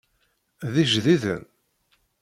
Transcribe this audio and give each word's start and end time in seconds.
D 0.73 0.73
ijdiden? 0.83 1.43